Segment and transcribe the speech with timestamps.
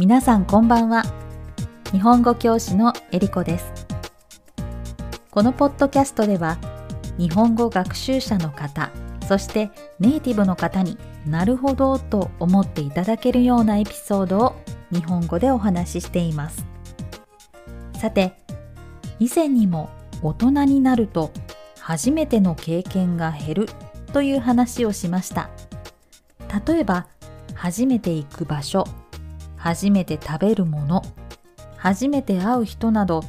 [0.00, 1.02] 皆さんこんばんは。
[1.90, 3.72] 日本語教師のえりこです。
[5.32, 6.56] このポッドキャストでは
[7.18, 8.92] 日本語学習者の方
[9.26, 10.96] そしてネイティブの方に
[11.26, 14.56] なるほどと思っていただけるようなエピソードを
[14.92, 16.64] 日本語でお話ししています。
[17.94, 18.34] さて
[19.18, 19.90] 以前にも
[20.22, 21.32] 大人になると
[21.80, 23.68] 初めての経験が減る
[24.12, 25.50] という話をしました。
[26.64, 27.08] 例えば
[27.54, 28.84] 初めて行く場所
[29.58, 31.02] 初めて食べるもの。
[31.76, 33.22] 初めて会う人など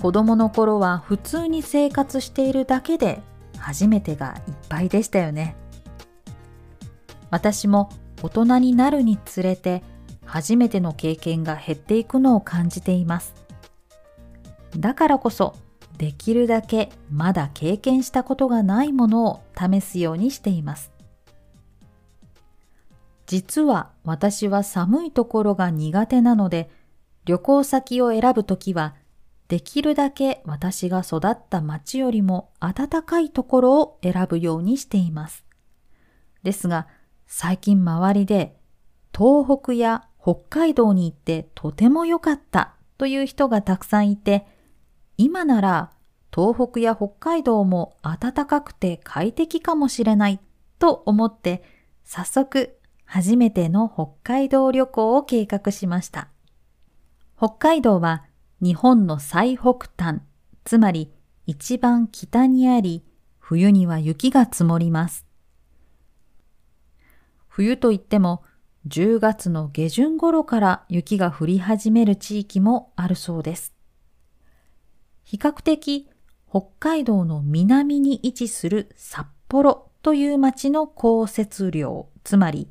[0.00, 3.22] 子供の頃は普通に生活しているだけで
[3.58, 5.56] 初めてがいっぱいでしたよね。
[7.30, 7.88] 私も
[8.22, 9.82] 大人になるにつれて
[10.26, 13.34] 初めての経験が減っていくのを感じています。
[14.76, 15.56] だからこそ
[15.96, 20.92] できるだけまだ経験したことがないものを試すようにしています。
[23.26, 26.70] 実は私は寒いところが苦手なので
[27.24, 28.94] 旅行先を選ぶときは
[29.48, 35.44] できるだけ私が育った町よりも暖かいところを選ぶようにしています。
[36.42, 36.86] ですが
[37.26, 38.56] 最近周りで
[39.16, 44.46] 東北や北海道に行ってとても良かったという人がたくさんいて
[45.16, 45.90] 今なら
[46.34, 50.40] 東北や北海道も暖かくて快適かもしれない
[50.78, 51.62] と思って
[52.04, 56.28] 早速初めての北海道旅行を計画しました。
[57.36, 58.24] 北海道は
[58.60, 60.20] 日本の最北端、
[60.64, 61.12] つまり
[61.46, 63.04] 一番北にあり、
[63.38, 65.26] 冬には雪が積もります。
[67.48, 68.42] 冬といっても
[68.88, 73.74] 10月の下旬頃から雪が降り始める地域もあるそうです。
[75.22, 76.08] 比較的
[76.48, 82.68] 北海道の南に位置する札幌という町の降雪量、つまり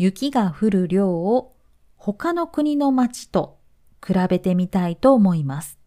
[0.00, 1.54] 雪が降る量を
[1.98, 3.58] 他の国の町と
[4.02, 5.78] 比べてみたいと思います。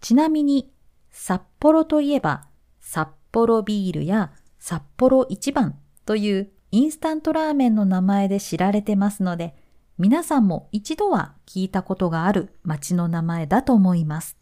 [0.00, 0.68] ちなみに
[1.08, 2.48] 札幌といえば
[2.80, 9.54] 札幌ビールや札幌一番というインスタントラーメンの名前で知られてますので
[9.96, 14.36] 皆さんも一度は聞いたことがある町の名前だと思います。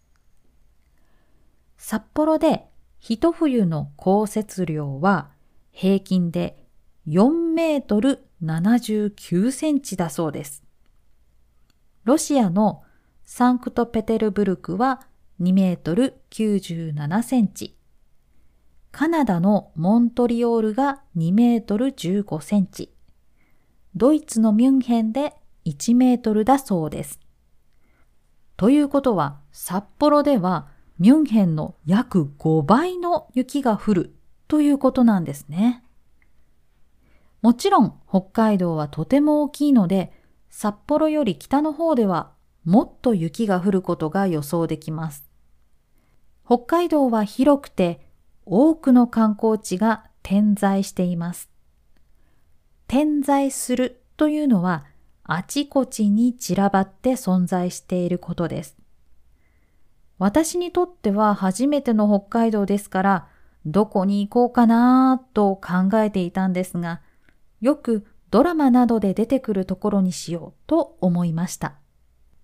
[1.77, 2.65] 札幌で
[3.01, 5.29] 一冬の降雪量は
[5.73, 6.65] 平均で
[7.07, 10.63] 4メートル79センチだそうです。
[12.05, 12.83] ロシアの
[13.25, 15.03] サンクトペテルブルクは
[15.41, 17.77] 2メートル97センチ。
[18.93, 22.93] カナダのモントリオールが2メートル15センチ。
[23.95, 27.21] ドイツのミュンヘンで1メートルだそうです。
[28.57, 30.69] ということは札幌では
[30.99, 34.15] ミュンヘンの約5倍の雪が降る
[34.49, 35.83] ということなんですね。
[37.47, 40.11] もちろん北海道はとても大きいので
[40.51, 42.33] 札幌より北の方では
[42.65, 45.25] もっと雪が降ることが予想できます。
[46.45, 48.01] 北海道は広くて
[48.47, 51.49] 多くの観光地が点在しています。
[52.89, 54.85] 点在するというのは
[55.23, 58.77] あちこちに散らばって存在していることです。
[60.19, 63.29] 私にとっては初めての北海道ですから
[63.67, 67.03] どこに行こうかなと考えていたんですが
[67.61, 71.77] よくドラマなどで出てくるところにしようと思いました。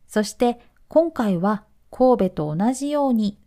[0.06, 3.38] そして今回は神戸と同じように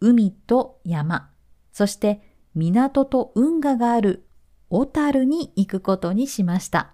[0.00, 1.30] 海と山、
[1.72, 2.20] そして
[2.54, 4.26] 港と運河がある
[4.70, 6.92] 小樽に行くことにしました。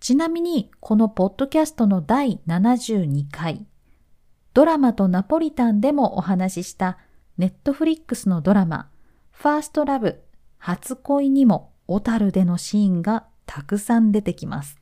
[0.00, 3.66] ちなみにこのポッドキャストの第72回、
[4.52, 6.98] ドラマとナポリタンでもお話しした
[7.38, 8.90] ネットフリックスのドラマ、
[9.30, 10.22] ファーストラブ
[10.58, 14.78] 初恋にも小樽でのシーンがたくさん出てきます。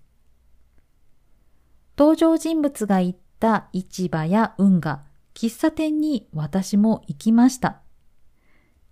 [1.98, 5.02] 登場人物が行った市場や運河、
[5.34, 7.80] 喫茶店に私も行きました。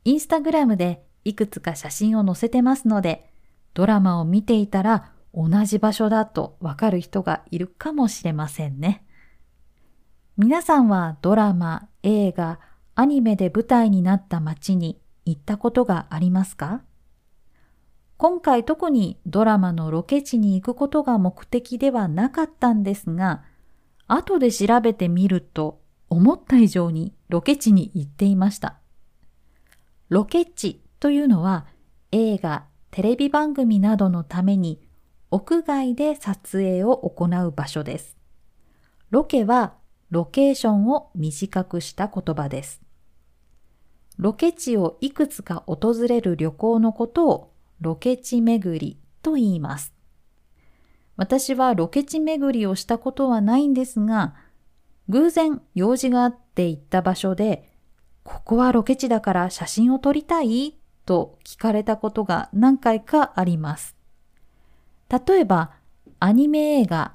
[0.04, 3.30] インスタグラムでいくつか写真を載せてますので、
[3.74, 9.04] ドラマを見ていたら同じ場所だとわかる人がいるかもしれませんね。
[10.36, 12.60] 皆さんはドラマ、映画、
[12.94, 16.82] アニメで舞台になった街に行ったことがありますか？
[18.18, 23.44] 今回特にドラマのロケ地に行くことが目的ではなかったんですが、
[24.08, 25.80] 後で調べてみると
[26.10, 28.80] 思った以上にロケ地に行っていました。
[30.08, 31.68] ロケ地というのは
[32.10, 34.80] 映画、テレビ番組などのために
[35.30, 38.16] 屋外で撮影を行う場所です。
[39.10, 39.74] ロケは
[40.10, 42.82] ロケーションを短くした言葉です。
[44.16, 49.92] ロケ地をいくつか訪れる旅行のことをロケ地巡りと言います。
[51.16, 54.34] 私はロケ地巡りをしたことはないんですが、
[55.08, 57.72] 偶然用事があって行った場所で、
[58.22, 60.76] ここはロケ地だから写真を撮りたい
[61.06, 63.96] と聞かれたことが何回かあります。
[65.08, 65.72] 例えば、
[66.20, 67.14] アニメ映画、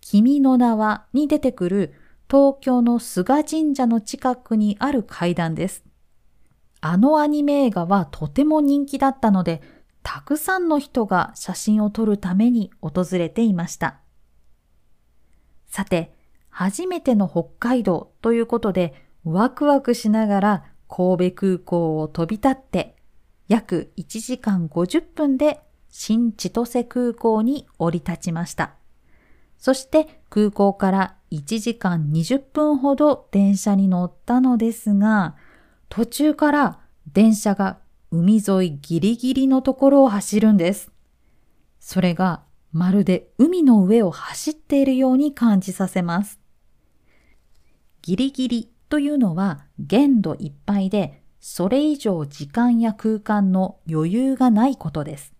[0.00, 1.94] 君の名はに出てくる
[2.30, 5.84] 東京の菅神社の近くにある階段です。
[6.80, 9.62] あのアニメ映画はとても人気だったので、
[10.10, 14.00] たくさんの人が写真を撮るために訪れていました。
[15.66, 16.14] さて、
[16.48, 22.96] 初めての北海道ということで、ワクワクしながら神戸空港を飛び立って、
[23.48, 25.60] 約1時間50分で
[25.90, 28.76] 新千歳空港に降り立ちました。
[29.58, 35.36] そして空港から1時間20分ほど電車に乗ったのですが、
[35.90, 36.80] 途中から
[37.12, 37.78] 電車が
[38.10, 40.90] 海沿いギリギリのところを走るんです。
[41.80, 46.38] それがまるで海の上を走っているように感じさせます。
[48.02, 55.34] ギリギリというのは限度いっぱいでそれ以上時間や空間の余裕がないことです。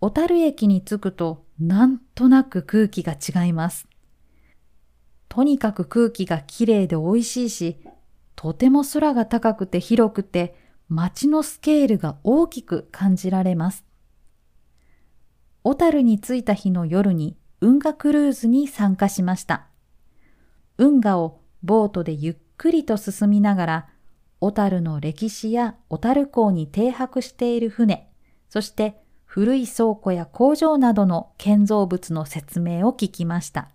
[0.00, 3.86] 小樽駅に着くとなんとなく空気が違います。
[5.28, 7.76] とにかく空気がきれいで美味しいし、
[8.34, 13.84] とても空が高くて広くて街のスケールが大きく感じられます。
[15.64, 19.66] 小樽に着いた日の夜に運河クルーズに参加しました。
[20.78, 23.88] 運河をボートでゆっくりと進みながら、
[24.40, 28.08] 小樽の歴史や小樽港に停泊している船、
[28.48, 33.70] そして古い倉庫や工場などの建造物の説明を聞きました。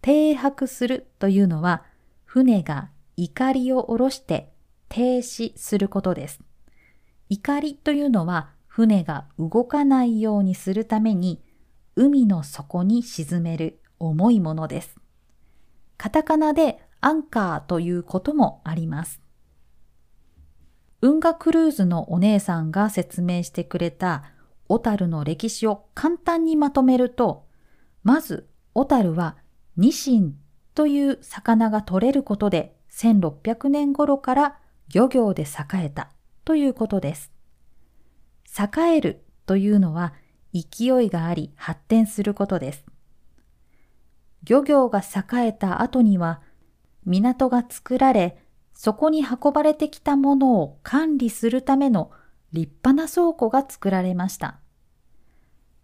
[0.00, 1.82] 停泊するというのは、
[2.24, 4.53] 船が怒りを下ろして
[4.94, 6.40] 停止することです。
[7.28, 11.42] 怒りというのは船が動かないようにするために
[11.96, 14.94] 海の底に沈める重いものです。
[15.96, 19.20] カタカナでアンカーということもあります。
[21.00, 24.22] 運河クルーズのお姉さんが説明してくれた
[24.68, 27.48] 小樽の歴史を簡単にまとめると、
[28.04, 29.38] まず小樽は
[29.76, 30.36] ニシン
[30.72, 34.60] という魚が取れることで1600年頃から
[34.92, 36.10] 漁業で栄えた
[36.44, 37.32] ということです。
[38.56, 40.14] 栄えるというのは
[40.52, 42.84] 勢いがあり発展することです。
[44.44, 46.42] 漁業が栄えた後には
[47.04, 48.38] 港が作られ、
[48.74, 52.10] そこに運ばれてきたものを管理するための
[52.52, 54.60] 立派な倉庫が作られました。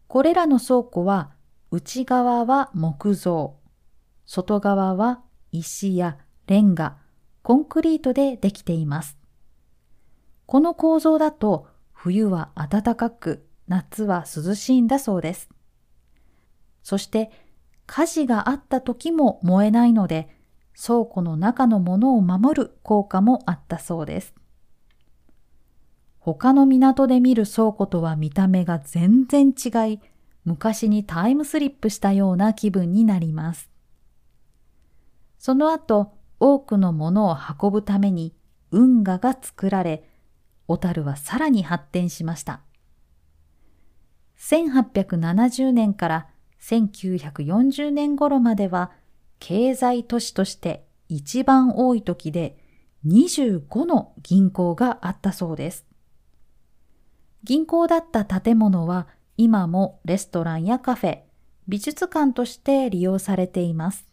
[0.06, 1.31] これらの倉庫は
[1.70, 3.56] 内側は木造、
[4.26, 6.99] 外側は石やレンガ、
[7.42, 9.19] コンクリートでできています。
[10.46, 15.48] この構造だと冬は暖かく夏は涼しいんだそうです。
[16.82, 17.31] そして
[17.87, 20.28] 火事があった時も燃えないので
[20.81, 24.34] 倉庫の中のものを守る効果もあったそうです。
[26.20, 30.00] 他の港で見る倉庫とは見た目が全然違い、
[30.44, 33.70] 昔にタイムスリップしたような気分になります。
[35.38, 38.34] その後、多くのものを運ぶために
[38.70, 40.09] 運河が作られ、
[40.66, 42.61] 小樽はさらに発展しました。
[44.38, 46.28] 1870年から
[46.61, 48.90] 1940年頃までは
[49.38, 52.56] 経済都市として一番多い時で
[53.06, 55.87] 25の銀行があったそうです。
[57.42, 61.20] 銀行だった建物は今もレストランやカフェ、
[61.68, 64.10] 美術館として利用されています。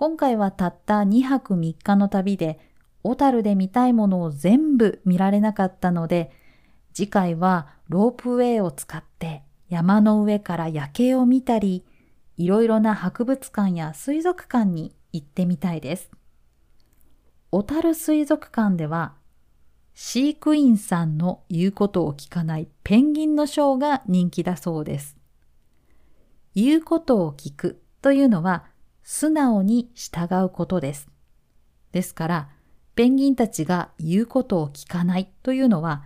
[0.00, 2.58] 今回はたった2泊3日の旅で、
[3.02, 6.30] 小樽で見たいものを全部見られなかったので、
[6.94, 11.84] 次回はロープウェイを使って山の上から夜景を見たり、
[12.38, 16.10] いろいろな博物館や水族館に行ってみたいです。
[17.50, 19.16] 小樽水族館では、
[19.92, 25.18] 飼育員さんの言うことを聞かないペンギンのショーが人気だそうです。
[26.54, 28.69] 言うことを聞くというのは、
[29.12, 31.08] 素直に従うことです。
[31.90, 32.48] ですから、
[32.94, 36.04] ペンギンたちが言うことを聞かないというのは、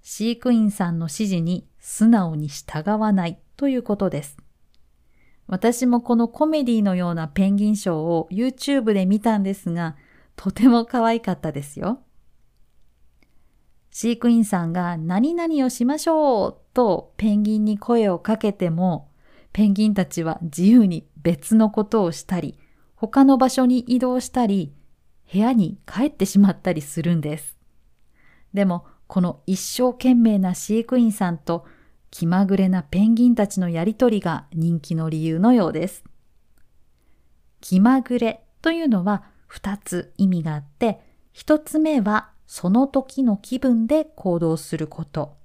[0.00, 4.38] 飼育員さんの指示に素直に従わないということです。
[5.46, 9.94] 私もこのコメディのようなペンギンショーを YouTube で見たんですが、
[10.34, 12.00] とても可愛かったですよ。
[13.90, 19.10] 飼育員さんが何々をしましょうとペンギンに声をかけても、
[19.52, 22.56] ペンギンたちは自由に別のことをしたり、
[22.94, 24.72] 他の場所に移動したり、
[25.32, 27.56] 部屋に帰ってしまったりするんです。
[28.54, 31.66] でも、この一生懸命な飼育員さんと
[32.12, 36.04] 気まぐれなペンギンたちのやりとりが人気の理由のようです。
[37.60, 41.00] 気まぐれというのは2つ意味があって、
[41.34, 45.36] 1つ目はその時の気分で行動すること。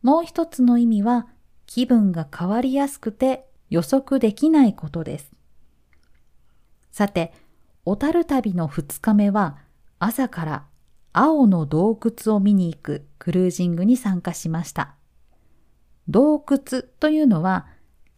[0.00, 1.26] もう一つの意味は
[1.66, 5.32] 気分が変わりやすくて予測できないことです。
[6.90, 7.32] さて、
[7.86, 9.56] 小樽旅の2日目は
[9.98, 10.64] 朝から
[11.14, 14.94] 青の洞窟を見に行くクルージングに参加しました。
[16.06, 17.66] 洞窟というのは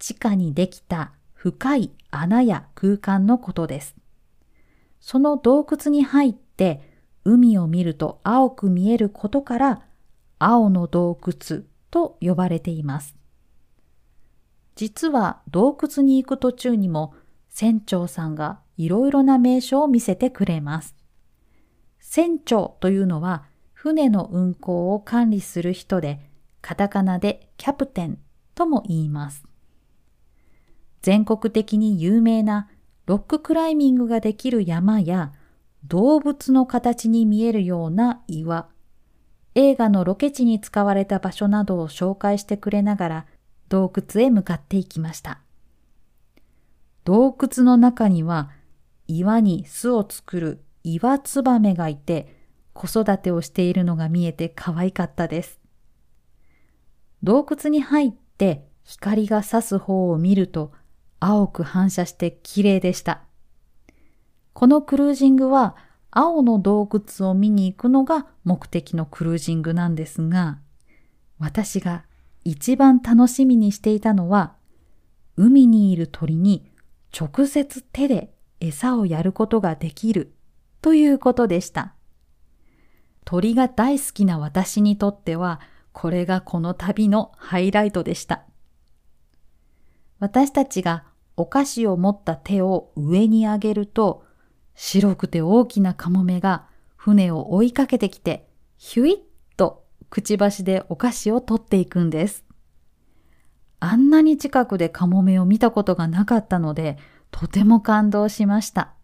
[0.01, 3.95] 地下にできた深い穴や空間のことです。
[4.99, 6.81] その洞窟に入って
[7.25, 9.83] 海を見ると青く見えることから
[10.41, 13.15] 青の洞窟と呼ばれています。
[14.77, 17.15] 実は洞窟に行く途中にも
[17.49, 20.97] 船長さんがいろいろな名所を見せてくれます。
[21.99, 26.21] 船長というのは船の運航を管理する人で、
[26.61, 28.19] カタカナでキャプテン
[28.55, 29.45] とも言います。
[31.03, 32.71] 全国的に有名な
[33.07, 35.33] ロッククライミングができる山や
[35.85, 38.69] 動物の形に見えるような岩、
[39.55, 43.27] 映画のロケ地に使われた場所などを紹介してくれながら
[43.75, 45.41] 洞窟へ向かっていきました。
[47.03, 48.53] 洞窟の中には
[49.09, 52.37] 岩に巣を作る岩ツバメがいて
[52.73, 55.59] 子育てをしているのが見えて可愛かったです。
[57.25, 60.71] 洞窟に入って光が差す方を見ると
[61.19, 63.23] 青く反射して綺麗でした。
[64.53, 65.75] このクルージングは
[66.13, 70.61] 青の洞窟を見に行くのが目的のクルージングなんですが、
[71.41, 72.05] 私が
[72.45, 74.55] 一番楽しみにしていたのは、
[75.37, 76.71] 海にいる鳥に
[77.19, 80.35] 直接手で餌をやることができる
[80.83, 81.95] ということでした。
[83.25, 85.61] 鳥が大好きな私にとっては、
[85.93, 88.45] これがこの旅のハイライトでした。
[90.19, 91.05] 私たちが
[91.37, 94.25] お菓子を持った手を上に上げると、
[94.75, 98.47] 白くて大きなカモメが船を追いかけてきて、
[98.77, 99.34] ヒュイッ
[100.11, 102.45] くちばしでお菓子を取っていくんです。
[103.81, 106.97] あんなに近くでカモメを見たことがなかったので、
[107.31, 108.95] とても感動しました。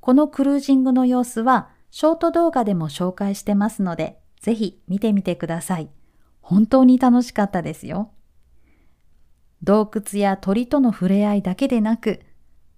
[0.00, 5.88] このクルージングの様子は、ショート動画でも紹介してますので、ぜひ見てみてください。
[6.42, 8.10] 本当に楽しかったですよ。
[9.62, 12.20] 洞窟や鳥との触れ合いだけでなく、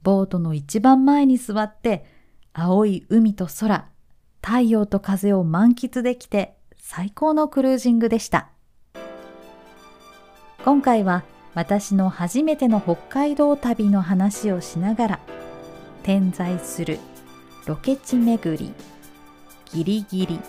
[0.02, 2.06] ボートの一番前に座って、
[2.52, 3.88] 青い海と空、
[4.40, 6.55] 太陽と風を満喫できて
[6.88, 8.48] 最高のクルージングでした。
[10.64, 15.20] 今回は私の初めての北海道旅の話をしながら、
[16.04, 17.00] 点在する
[17.66, 18.72] ロケ地巡り、
[19.72, 20.40] ギリギリ、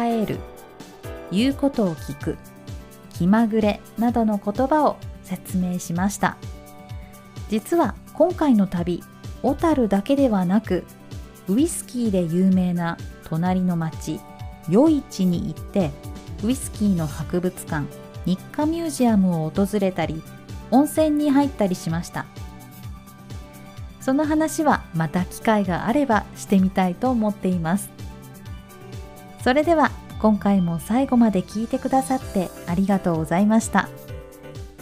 [0.00, 0.38] 栄える、
[1.30, 2.38] 言うことを聞く、
[3.12, 6.38] 気まぐれなどの言葉を説明しました。
[7.50, 9.02] 実は今回の旅
[9.42, 10.84] 小樽だけではなく
[11.48, 12.96] ウイスキーで有名な
[13.28, 14.18] 隣の町
[14.68, 15.90] 余市に行って
[16.44, 17.86] ウイスキーの博物館
[18.24, 20.22] 日課ミュージアムを訪れたり
[20.70, 22.26] 温泉に入ったりしました。
[24.00, 27.88] その話はまた機会があればしてみたいと思っています。
[29.42, 29.90] それでは
[30.20, 33.88] 今回も最後まで聞いてくださってありがとうございました。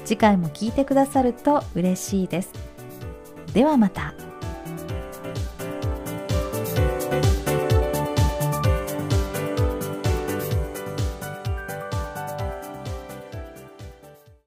[0.05, 2.53] 次回も聞いてくださると嬉しいです。
[3.53, 4.15] ではまた。